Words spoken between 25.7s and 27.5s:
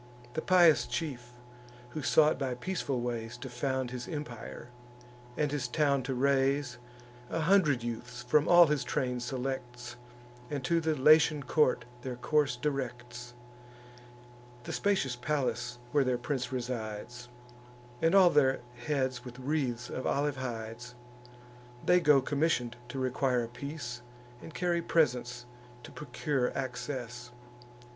to procure access.